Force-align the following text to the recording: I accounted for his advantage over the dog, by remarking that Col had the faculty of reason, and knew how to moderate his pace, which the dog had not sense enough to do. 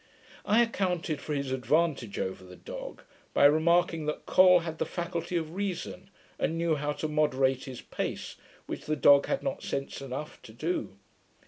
I 0.45 0.63
accounted 0.63 1.21
for 1.21 1.35
his 1.35 1.51
advantage 1.51 2.17
over 2.17 2.43
the 2.43 2.55
dog, 2.55 3.03
by 3.35 3.45
remarking 3.45 4.07
that 4.07 4.25
Col 4.25 4.61
had 4.61 4.79
the 4.79 4.85
faculty 4.87 5.37
of 5.37 5.53
reason, 5.53 6.09
and 6.39 6.57
knew 6.57 6.73
how 6.73 6.93
to 6.93 7.07
moderate 7.07 7.65
his 7.65 7.81
pace, 7.81 8.35
which 8.65 8.87
the 8.87 8.95
dog 8.95 9.27
had 9.27 9.43
not 9.43 9.61
sense 9.61 10.01
enough 10.01 10.41
to 10.41 10.53
do. 10.53 10.97